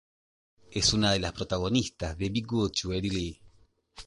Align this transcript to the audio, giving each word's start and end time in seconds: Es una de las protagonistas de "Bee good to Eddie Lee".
Es 0.71 0.93
una 0.93 1.11
de 1.11 1.19
las 1.19 1.31
protagonistas 1.31 2.17
de 2.17 2.29
"Bee 2.31 2.41
good 2.41 2.71
to 2.71 2.91
Eddie 2.91 3.11
Lee". 3.11 3.41